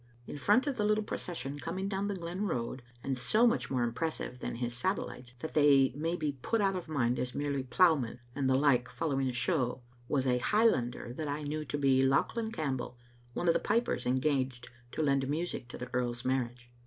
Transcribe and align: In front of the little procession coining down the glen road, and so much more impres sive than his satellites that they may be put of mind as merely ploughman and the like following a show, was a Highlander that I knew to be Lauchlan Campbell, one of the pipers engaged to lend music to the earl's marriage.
In 0.25 0.35
front 0.39 0.65
of 0.65 0.77
the 0.77 0.83
little 0.83 1.03
procession 1.03 1.59
coining 1.59 1.87
down 1.87 2.07
the 2.07 2.15
glen 2.15 2.47
road, 2.47 2.81
and 3.03 3.15
so 3.15 3.45
much 3.45 3.69
more 3.69 3.87
impres 3.87 4.13
sive 4.13 4.39
than 4.39 4.55
his 4.55 4.73
satellites 4.75 5.35
that 5.41 5.53
they 5.53 5.93
may 5.95 6.15
be 6.15 6.39
put 6.41 6.59
of 6.59 6.89
mind 6.89 7.19
as 7.19 7.35
merely 7.35 7.61
ploughman 7.61 8.19
and 8.33 8.49
the 8.49 8.55
like 8.55 8.89
following 8.89 9.27
a 9.29 9.31
show, 9.31 9.83
was 10.07 10.25
a 10.25 10.39
Highlander 10.39 11.13
that 11.13 11.27
I 11.27 11.43
knew 11.43 11.63
to 11.65 11.77
be 11.77 12.01
Lauchlan 12.01 12.51
Campbell, 12.51 12.97
one 13.35 13.47
of 13.47 13.53
the 13.53 13.59
pipers 13.59 14.07
engaged 14.07 14.71
to 14.93 15.03
lend 15.03 15.29
music 15.29 15.67
to 15.67 15.77
the 15.77 15.93
earl's 15.93 16.25
marriage. 16.25 16.71